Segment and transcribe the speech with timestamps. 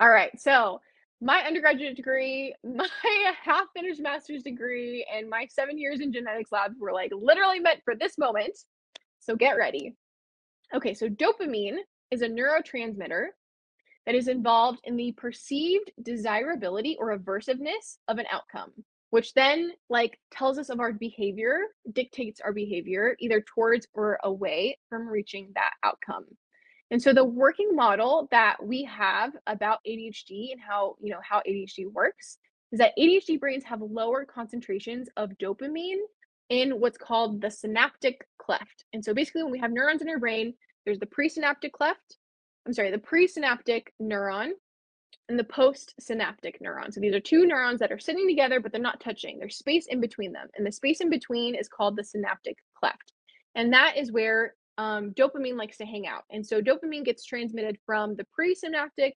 [0.00, 0.38] All right.
[0.40, 0.80] So,
[1.20, 2.88] my undergraduate degree, my
[3.42, 7.80] half finished master's degree, and my seven years in genetics labs were like literally meant
[7.84, 8.56] for this moment.
[9.20, 9.94] So, get ready.
[10.74, 10.94] Okay.
[10.94, 11.78] So, dopamine
[12.10, 13.26] is a neurotransmitter
[14.06, 18.72] that is involved in the perceived desirability or aversiveness of an outcome
[19.10, 21.60] which then like tells us of our behavior
[21.92, 26.24] dictates our behavior either towards or away from reaching that outcome
[26.90, 31.42] and so the working model that we have about ADHD and how you know how
[31.48, 32.38] ADHD works
[32.72, 36.00] is that ADHD brains have lower concentrations of dopamine
[36.48, 38.84] in what's called the synaptic cleft.
[38.92, 42.16] And so basically when we have neurons in our brain, there's the presynaptic cleft
[42.66, 44.50] I'm sorry, the presynaptic neuron
[45.28, 46.92] and the postsynaptic neuron.
[46.92, 49.38] So these are two neurons that are sitting together, but they're not touching.
[49.38, 50.48] There's space in between them.
[50.56, 53.12] And the space in between is called the synaptic cleft.
[53.54, 56.24] And that is where um, dopamine likes to hang out.
[56.30, 59.12] And so dopamine gets transmitted from the presynaptic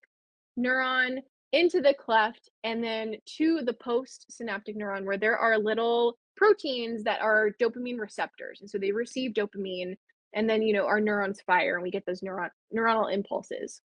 [0.59, 1.19] neuron
[1.53, 7.21] into the cleft and then to the postsynaptic neuron, where there are little proteins that
[7.21, 8.61] are dopamine receptors.
[8.61, 9.97] And so they receive dopamine
[10.33, 13.81] and then you know our neurons fire and we get those neuron neuronal impulses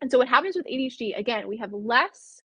[0.00, 2.40] and so what happens with adhd again we have less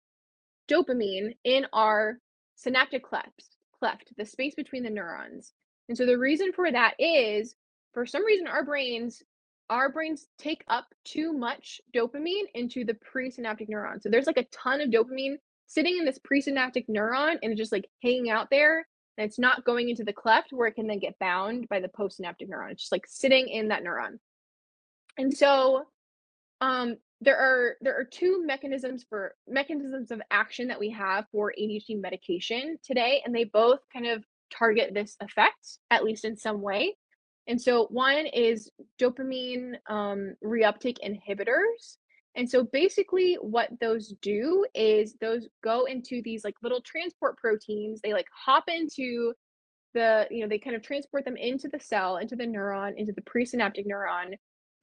[0.69, 2.17] dopamine in our
[2.55, 3.43] synaptic cleft
[3.79, 5.53] cleft the space between the neurons
[5.89, 7.55] and so the reason for that is
[7.93, 9.21] for some reason our brains
[9.69, 14.45] our brains take up too much dopamine into the presynaptic neuron so there's like a
[14.45, 15.35] ton of dopamine
[15.67, 18.85] sitting in this presynaptic neuron and it's just like hanging out there
[19.17, 21.87] and it's not going into the cleft where it can then get bound by the
[21.87, 22.71] postsynaptic neuron.
[22.71, 24.19] It's just like sitting in that neuron.
[25.17, 25.83] And so
[26.61, 31.53] um, there are there are two mechanisms for mechanisms of action that we have for
[31.59, 36.61] ADHD medication today, and they both kind of target this effect, at least in some
[36.61, 36.95] way.
[37.47, 41.97] And so one is dopamine um, reuptake inhibitors.
[42.35, 48.01] And so basically what those do is those go into these like little transport proteins.
[48.01, 49.33] They like hop into
[49.93, 53.13] the, you know, they kind of transport them into the cell, into the neuron, into
[53.13, 54.33] the presynaptic neuron,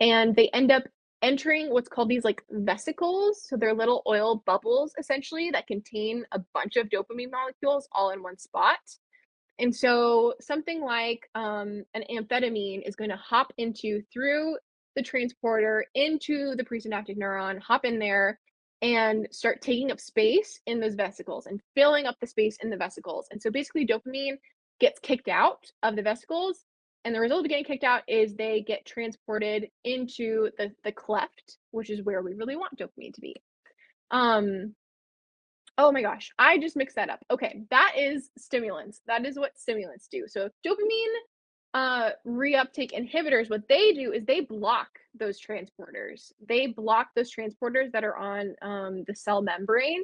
[0.00, 0.84] and they end up
[1.22, 3.44] entering what's called these like vesicles.
[3.48, 8.22] So they're little oil bubbles essentially that contain a bunch of dopamine molecules all in
[8.22, 8.78] one spot.
[9.60, 14.56] And so something like um, an amphetamine is going to hop into through
[14.96, 18.40] the transporter into the presynaptic neuron, hop in there,
[18.82, 22.76] and start taking up space in those vesicles and filling up the space in the
[22.76, 23.28] vesicles.
[23.30, 24.38] And so basically, dopamine
[24.80, 26.64] gets kicked out of the vesicles.
[27.04, 31.58] And the result of getting kicked out is they get transported into the, the cleft,
[31.70, 33.36] which is where we really want dopamine to be.
[34.10, 34.74] Um,
[35.80, 37.24] oh my gosh, I just mixed that up.
[37.30, 39.00] Okay, that is stimulants.
[39.06, 40.26] That is what stimulants do.
[40.28, 41.14] So dopamine
[41.72, 47.92] uh reuptake inhibitors what they do is they block those transporters they block those transporters
[47.92, 50.02] that are on um, the cell membrane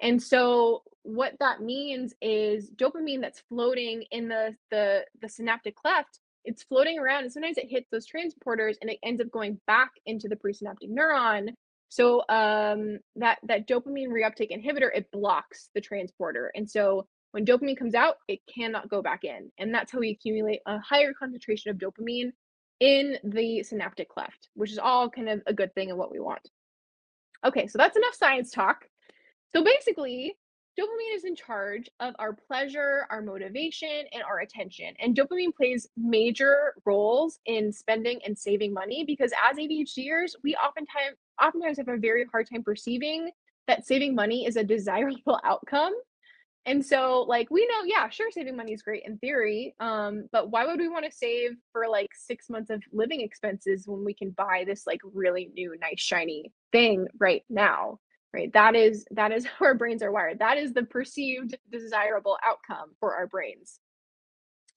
[0.00, 6.18] and so what that means is dopamine that's floating in the the the synaptic cleft
[6.46, 9.90] it's floating around and sometimes it hits those transporters and it ends up going back
[10.06, 11.50] into the presynaptic neuron
[11.92, 17.76] so um that that dopamine reuptake inhibitor it blocks the transporter and so when dopamine
[17.76, 19.50] comes out, it cannot go back in.
[19.58, 22.32] And that's how we accumulate a higher concentration of dopamine
[22.80, 26.20] in the synaptic cleft, which is all kind of a good thing and what we
[26.20, 26.46] want.
[27.44, 28.84] Okay, so that's enough science talk.
[29.54, 30.36] So basically,
[30.78, 34.94] dopamine is in charge of our pleasure, our motivation, and our attention.
[35.00, 41.16] And dopamine plays major roles in spending and saving money because as ADHDers, we oftentimes
[41.42, 43.30] oftentimes have a very hard time perceiving
[43.66, 45.94] that saving money is a desirable outcome
[46.64, 49.74] and so like we know, yeah, sure saving money is great in theory.
[49.80, 53.86] Um, but why would we want to save for like 6 months of living expenses
[53.86, 57.98] when we can buy this like really new nice shiny thing right now?
[58.34, 58.52] Right?
[58.52, 60.38] That is that is how our brains are wired.
[60.38, 63.80] That is the perceived desirable outcome for our brains.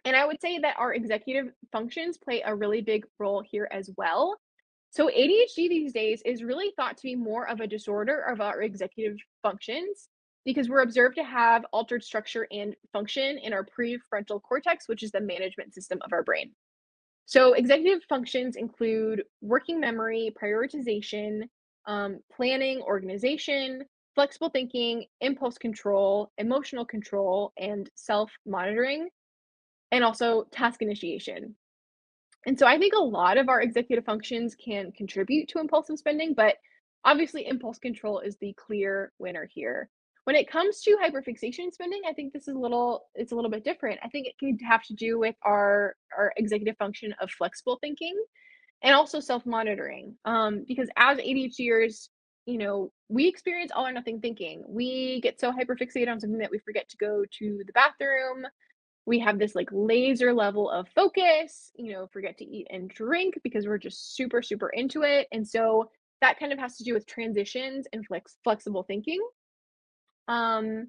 [0.03, 3.89] And I would say that our executive functions play a really big role here as
[3.97, 4.37] well.
[4.91, 8.61] So ADHD these days is really thought to be more of a disorder of our
[8.61, 10.09] executive functions
[10.45, 15.11] because we're observed to have altered structure and function in our prefrontal cortex, which is
[15.11, 16.51] the management system of our brain.
[17.25, 21.49] So, executive functions include working memory, prioritization,
[21.87, 23.83] um, planning, organization,
[24.15, 29.09] flexible thinking, impulse control, emotional control, and self monitoring,
[29.91, 31.55] and also task initiation.
[32.47, 36.33] And so, I think a lot of our executive functions can contribute to impulsive spending,
[36.33, 36.55] but
[37.03, 39.89] obviously, impulse control is the clear winner here.
[40.23, 43.51] When it comes to hyperfixation spending, I think this is a little it's a little
[43.51, 43.99] bit different.
[44.03, 48.15] I think it can have to do with our our executive function of flexible thinking
[48.81, 50.15] and also self-monitoring.
[50.25, 52.09] Um, because as ADHDers,
[52.45, 54.63] you know, we experience all or nothing thinking.
[54.67, 58.45] We get so hyperfixated on something that we forget to go to the bathroom.
[59.07, 63.35] We have this like laser level of focus, you know, forget to eat and drink
[63.43, 65.27] because we're just super, super into it.
[65.31, 65.89] And so
[66.21, 69.19] that kind of has to do with transitions and flex flexible thinking.
[70.27, 70.87] Um,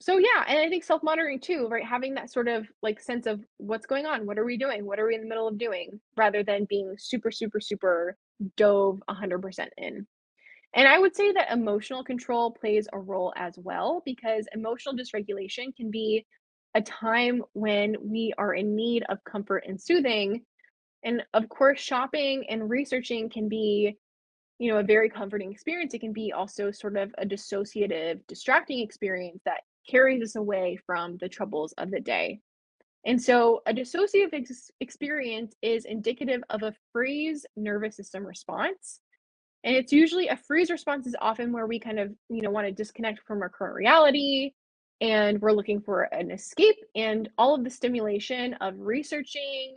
[0.00, 1.84] so yeah, and I think self-monitoring too, right?
[1.84, 4.98] Having that sort of like sense of what's going on, what are we doing, what
[4.98, 8.16] are we in the middle of doing, rather than being super, super, super
[8.56, 10.06] dove 100% in.
[10.74, 15.74] And I would say that emotional control plays a role as well because emotional dysregulation
[15.76, 16.26] can be
[16.74, 20.44] a time when we are in need of comfort and soothing.
[21.04, 23.96] And of course, shopping and researching can be,
[24.58, 25.94] you know, a very comforting experience.
[25.94, 31.16] It can be also sort of a dissociative, distracting experience that carries us away from
[31.18, 32.40] the troubles of the day.
[33.06, 39.00] And so a dissociative ex- experience is indicative of a freeze nervous system response.
[39.62, 42.66] And it's usually a freeze response is often where we kind of, you know, want
[42.66, 44.52] to disconnect from our current reality
[45.00, 49.76] and we're looking for an escape and all of the stimulation of researching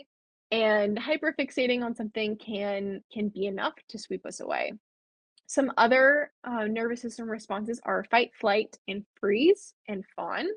[0.52, 4.74] and hyperfixating on something can can be enough to sweep us away.
[5.48, 10.48] Some other uh, nervous system responses are fight, flight, and freeze and fawn.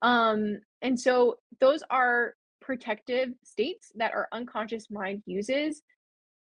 [0.00, 5.82] Um, and so those are protective states that our unconscious mind uses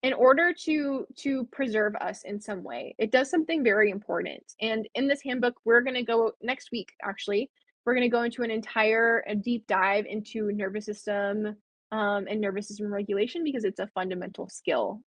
[0.03, 2.95] in order to to preserve us in some way.
[2.99, 4.43] It does something very important.
[4.61, 7.51] And in this handbook, we're going to go next week actually.
[7.87, 11.57] We're going to go into an entire a deep dive into nervous system
[11.93, 15.01] um, and nervous system regulation because it's a fundamental skill.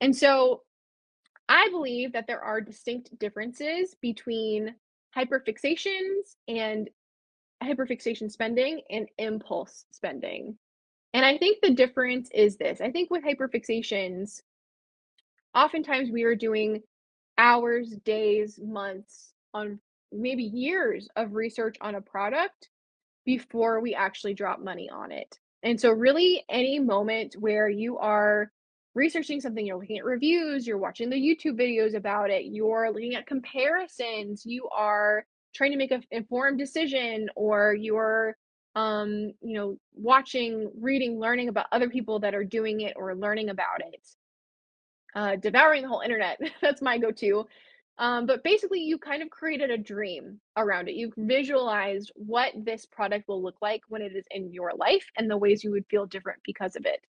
[0.00, 0.62] And so
[1.48, 4.74] I believe that there are distinct differences between
[5.16, 6.88] hyperfixations and
[7.62, 10.56] hyperfixation spending and impulse spending.
[11.14, 12.80] And I think the difference is this.
[12.80, 14.40] I think with hyperfixations,
[15.54, 16.82] oftentimes we are doing
[17.38, 19.78] hours, days, months, on
[20.10, 22.68] maybe years of research on a product
[23.24, 25.38] before we actually drop money on it.
[25.62, 28.50] And so, really, any moment where you are
[28.94, 33.14] researching something, you're looking at reviews, you're watching the YouTube videos about it, you're looking
[33.14, 35.24] at comparisons, you are
[35.54, 38.36] trying to make an informed decision, or you're
[38.74, 43.50] um, you know, watching, reading, learning about other people that are doing it or learning
[43.50, 44.06] about it.
[45.14, 46.40] Uh, devouring the whole internet.
[46.62, 47.46] That's my go-to.
[47.98, 50.94] Um, but basically, you kind of created a dream around it.
[50.94, 55.30] You visualized what this product will look like when it is in your life and
[55.30, 57.04] the ways you would feel different because of it.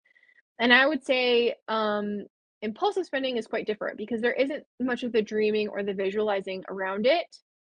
[0.59, 2.25] And I would say um,
[2.63, 6.65] impulsive spending is quite different because there isn't much of the dreaming or the visualizing
[6.69, 7.37] around it.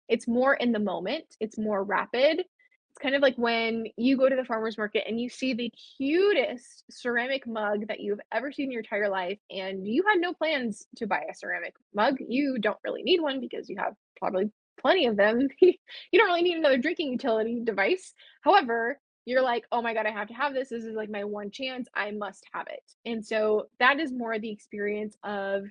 [0.10, 2.40] It's more in the moment, it's more rapid.
[2.40, 5.72] It's kind of like when you go to the farmer's market and you see the
[5.98, 10.32] cutest ceramic mug that you've ever seen in your entire life, and you had no
[10.34, 12.18] plans to buy a ceramic mug.
[12.20, 15.48] You don't really need one because you have probably plenty of them.
[15.62, 15.74] you
[16.14, 18.14] don't really need another drinking utility device.
[18.42, 20.70] However, you're like, oh my God, I have to have this.
[20.70, 21.88] This is like my one chance.
[21.96, 22.84] I must have it.
[23.06, 25.64] And so that is more the experience of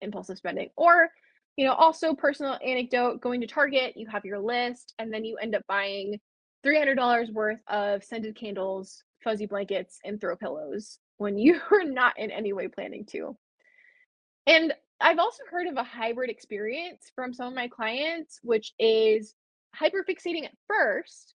[0.00, 0.68] impulsive spending.
[0.76, 1.08] Or,
[1.56, 5.36] you know, also personal anecdote going to Target, you have your list, and then you
[5.38, 6.20] end up buying
[6.64, 12.30] $300 worth of scented candles, fuzzy blankets, and throw pillows when you are not in
[12.30, 13.36] any way planning to.
[14.46, 19.34] And I've also heard of a hybrid experience from some of my clients, which is
[19.80, 21.34] hyperfixating at first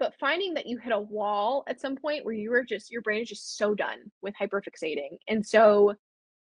[0.00, 3.02] but finding that you hit a wall at some point where you were just your
[3.02, 5.94] brain is just so done with hyperfixating and so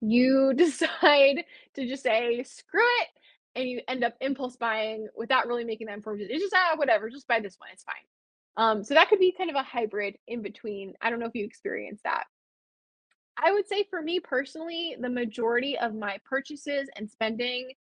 [0.01, 3.09] you decide to just say screw it
[3.55, 7.09] and you end up impulse buying without really making that informed it's just ah whatever
[7.09, 7.95] just buy this one it's fine.
[8.57, 11.35] Um, so that could be kind of a hybrid in between i don't know if
[11.35, 12.25] you experience that.
[13.37, 17.73] I would say for me personally the majority of my purchases and spending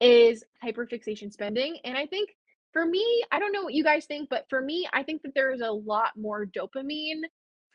[0.00, 2.30] is hyperfixation spending and i think
[2.72, 5.34] for me, I don't know what you guys think, but for me, I think that
[5.34, 7.22] there is a lot more dopamine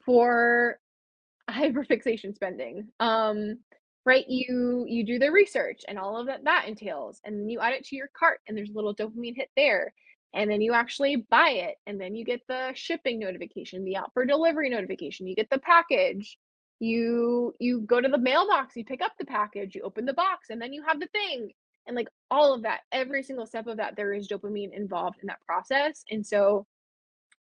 [0.05, 0.79] for
[1.49, 2.87] hyperfixation spending.
[2.99, 3.57] Um,
[4.05, 4.25] right?
[4.27, 7.73] You you do the research and all of that that entails, and then you add
[7.73, 9.93] it to your cart, and there's a little dopamine hit there.
[10.35, 14.11] And then you actually buy it, and then you get the shipping notification, the out
[14.13, 16.37] for delivery notification, you get the package.
[16.79, 20.49] You you go to the mailbox, you pick up the package, you open the box,
[20.49, 21.51] and then you have the thing
[21.87, 25.27] and like all of that every single step of that there is dopamine involved in
[25.27, 26.65] that process and so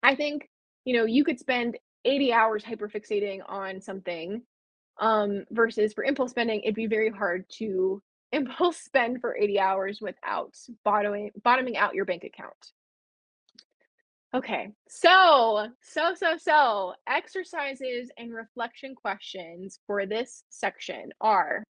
[0.02, 0.48] i think
[0.84, 4.42] you know you could spend 80 hours hyperfixating on something
[4.98, 9.98] um versus for impulse spending it'd be very hard to impulse spend for 80 hours
[10.00, 12.72] without bottoming bottoming out your bank account.
[14.32, 21.64] Okay so so so so exercises and reflection questions for this section are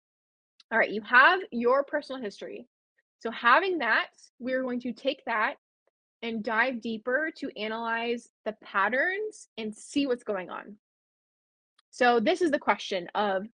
[0.71, 2.67] All right, you have your personal history.
[3.19, 4.07] So, having that,
[4.39, 5.55] we're going to take that
[6.21, 10.75] and dive deeper to analyze the patterns and see what's going on.
[11.89, 13.47] So, this is the question of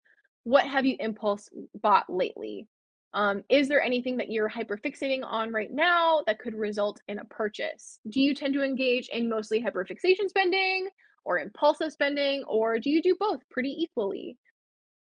[0.43, 1.49] what have you impulse
[1.81, 2.67] bought lately?
[3.13, 7.25] Um, is there anything that you're hyperfixating on right now that could result in a
[7.25, 7.99] purchase?
[8.09, 10.89] Do you tend to engage in mostly hyperfixation spending
[11.23, 14.37] or impulsive spending, or do you do both pretty equally?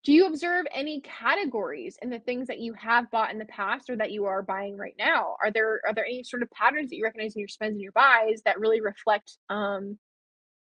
[0.06, 3.90] Do you observe any categories in the things that you have bought in the past
[3.90, 5.36] or that you are buying right now?
[5.42, 7.82] Are there are there any sort of patterns that you recognize in your spends and
[7.82, 9.98] your buys that really reflect um,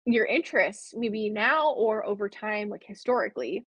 [0.07, 3.63] your interests, maybe now or over time, like historically?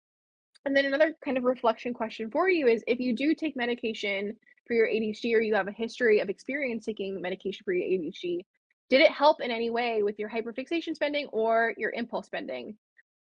[0.65, 4.37] And then another kind of reflection question for you is if you do take medication
[4.69, 8.45] for your ADHD or you have a history of experience taking medication for your ADHD,
[8.91, 12.77] did it help in any way with your hyperfixation spending or your impulse spending?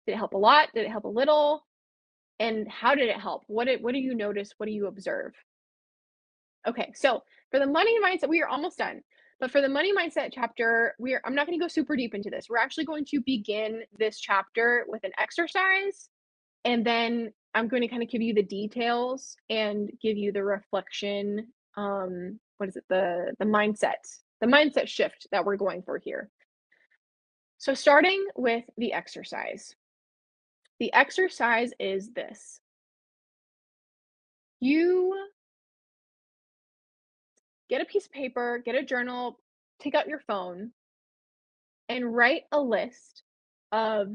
[0.05, 0.71] Did it help a lot?
[0.75, 1.65] Did it help a little?
[2.41, 3.45] And how did it help?
[3.47, 4.53] What did what do you notice?
[4.57, 5.35] What do you observe?
[6.67, 9.03] Okay, so for the money mindset, we are almost done.
[9.39, 12.15] But for the money mindset chapter, we are I'm not going to go super deep
[12.15, 12.47] into this.
[12.51, 16.09] We're actually going to begin this chapter with an exercise
[16.65, 20.45] and then I'm going to kind of give you the details and give you the
[20.45, 23.95] reflection um what is it the the mindset
[24.41, 26.31] the mindset shift that we're going for here.
[27.59, 29.75] So starting with the exercise.
[30.81, 32.61] The exercise is this.
[34.61, 35.15] You
[37.69, 39.39] get a piece of paper, get a journal,
[39.79, 40.73] take out your phone
[41.89, 43.23] and write a list
[43.73, 44.09] of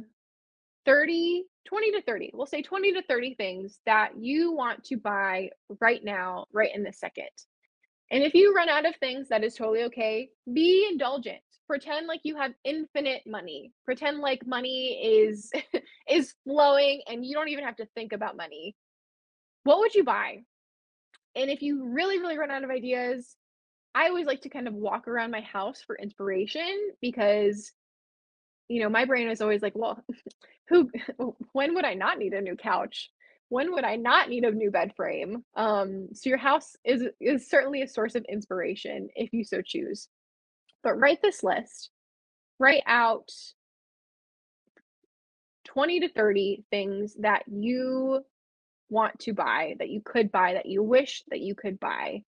[0.86, 2.32] 30, 20 to 30.
[2.34, 6.84] We'll say 20 to 30 things that you want to buy right now, right in
[6.84, 7.30] this second.
[8.12, 10.30] And if you run out of things, that is totally okay.
[10.52, 11.42] Be indulgent.
[11.68, 13.72] Pretend like you have infinite money.
[13.84, 15.52] Pretend like money is
[16.10, 18.76] is flowing and you don't even have to think about money.
[19.64, 20.44] What would you buy?
[21.36, 23.36] And if you really really run out of ideas,
[23.94, 27.72] I always like to kind of walk around my house for inspiration because
[28.68, 30.04] you know, my brain is always like, well,
[30.70, 30.90] who
[31.54, 33.10] when would I not need a new couch?
[33.50, 35.44] When would I not need a new bed frame?
[35.56, 40.08] Um, so your house is is certainly a source of inspiration if you so choose.
[40.84, 41.92] But write this list.
[42.60, 43.30] Write out
[45.76, 48.22] 20 to 30 things that you
[48.90, 52.24] want to buy, that you could buy, that you wish that you could buy.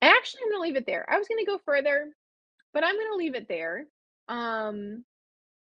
[0.00, 1.04] Actually, I'm going to leave it there.
[1.08, 2.08] I was going to go further,
[2.72, 3.84] but I'm going to leave it there.
[4.28, 5.04] Um,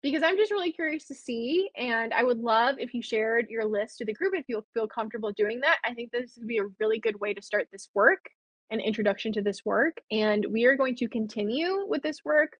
[0.01, 3.65] because I'm just really curious to see, and I would love if you shared your
[3.65, 5.77] list to the group if you feel comfortable doing that.
[5.84, 8.29] I think this would be a really good way to start this work,
[8.72, 9.98] an introduction to this work.
[10.10, 12.58] And we are going to continue with this work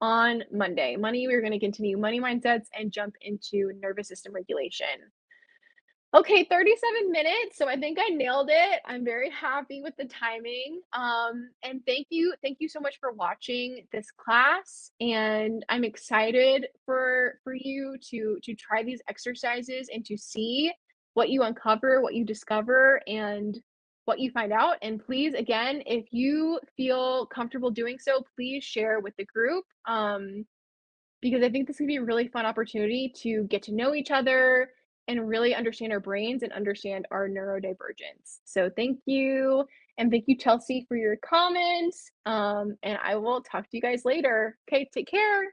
[0.00, 0.96] on Monday.
[0.96, 4.86] Money, we're going to continue money mindsets and jump into nervous system regulation.
[6.14, 7.58] Okay, 37 minutes.
[7.58, 8.80] So I think I nailed it.
[8.86, 10.80] I'm very happy with the timing.
[10.92, 14.92] Um, and thank you, thank you so much for watching this class.
[15.00, 20.72] And I'm excited for for you to to try these exercises and to see
[21.14, 23.60] what you uncover, what you discover, and
[24.04, 24.76] what you find out.
[24.82, 29.64] And please, again, if you feel comfortable doing so, please share with the group.
[29.86, 30.44] Um,
[31.22, 34.10] because I think this could be a really fun opportunity to get to know each
[34.10, 34.68] other
[35.08, 38.40] and really understand our brains and understand our neurodivergence.
[38.44, 39.64] So thank you.
[39.96, 42.10] And thank you, Chelsea, for your comments.
[42.26, 44.58] Um, and I will talk to you guys later.
[44.68, 45.44] Okay, take care.